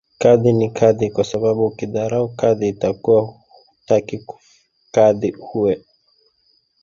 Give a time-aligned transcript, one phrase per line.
[0.21, 4.17] Kadhi ni kadhi kwasababu ukidharau kadhi itakuva hutaki
[4.95, 5.73] kadhi uwe.